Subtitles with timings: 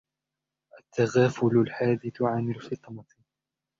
[0.79, 3.03] التَّغَافُلُ الْحَادِثُ عَنْ الْفَطِنَةِ